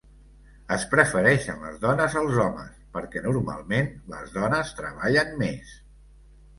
[0.77, 5.81] Es prefereixen les dones als homes, perquè normalment les dones treballen més.